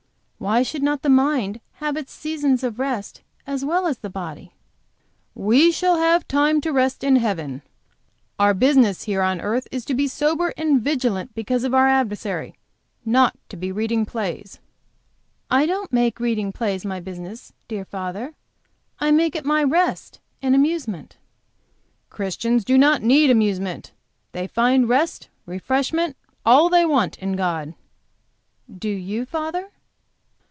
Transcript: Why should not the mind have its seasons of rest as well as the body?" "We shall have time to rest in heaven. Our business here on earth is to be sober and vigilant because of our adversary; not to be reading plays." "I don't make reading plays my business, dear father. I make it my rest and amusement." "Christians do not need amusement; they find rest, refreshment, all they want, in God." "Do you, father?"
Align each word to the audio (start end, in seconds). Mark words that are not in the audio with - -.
Why 0.41 0.63
should 0.63 0.81
not 0.81 1.03
the 1.03 1.09
mind 1.09 1.61
have 1.73 1.95
its 1.95 2.11
seasons 2.11 2.63
of 2.63 2.79
rest 2.79 3.21
as 3.45 3.63
well 3.63 3.85
as 3.85 3.99
the 3.99 4.09
body?" 4.09 4.53
"We 5.35 5.71
shall 5.71 5.97
have 5.97 6.27
time 6.27 6.61
to 6.61 6.71
rest 6.71 7.03
in 7.03 7.17
heaven. 7.17 7.61
Our 8.39 8.55
business 8.55 9.03
here 9.03 9.21
on 9.21 9.39
earth 9.39 9.67
is 9.71 9.85
to 9.85 9.93
be 9.93 10.07
sober 10.07 10.51
and 10.57 10.81
vigilant 10.81 11.35
because 11.35 11.63
of 11.63 11.75
our 11.75 11.87
adversary; 11.87 12.57
not 13.05 13.37
to 13.49 13.55
be 13.55 13.71
reading 13.71 14.03
plays." 14.03 14.57
"I 15.51 15.67
don't 15.67 15.93
make 15.93 16.19
reading 16.19 16.51
plays 16.51 16.83
my 16.85 16.99
business, 16.99 17.53
dear 17.67 17.85
father. 17.85 18.33
I 18.97 19.11
make 19.11 19.35
it 19.35 19.45
my 19.45 19.63
rest 19.63 20.21
and 20.41 20.55
amusement." 20.55 21.17
"Christians 22.09 22.65
do 22.65 22.79
not 22.79 23.03
need 23.03 23.29
amusement; 23.29 23.91
they 24.31 24.47
find 24.47 24.89
rest, 24.89 25.29
refreshment, 25.45 26.17
all 26.43 26.67
they 26.67 26.83
want, 26.83 27.19
in 27.19 27.33
God." 27.35 27.75
"Do 28.75 28.89
you, 28.89 29.27
father?" 29.27 29.69